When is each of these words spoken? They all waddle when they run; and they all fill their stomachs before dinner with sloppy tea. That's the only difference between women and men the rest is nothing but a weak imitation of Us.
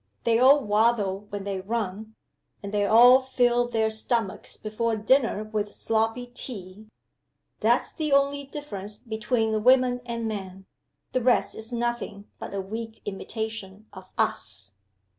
They 0.23 0.39
all 0.39 0.63
waddle 0.63 1.27
when 1.29 1.43
they 1.43 1.61
run; 1.61 2.15
and 2.63 2.73
they 2.73 2.87
all 2.87 3.21
fill 3.21 3.67
their 3.69 3.91
stomachs 3.91 4.57
before 4.57 4.95
dinner 4.95 5.43
with 5.43 5.71
sloppy 5.75 6.25
tea. 6.33 6.87
That's 7.59 7.93
the 7.93 8.11
only 8.11 8.45
difference 8.45 8.97
between 8.97 9.63
women 9.63 10.01
and 10.03 10.27
men 10.27 10.65
the 11.11 11.21
rest 11.21 11.53
is 11.53 11.71
nothing 11.71 12.25
but 12.39 12.51
a 12.51 12.61
weak 12.61 13.03
imitation 13.05 13.85
of 13.93 14.09
Us. 14.17 14.73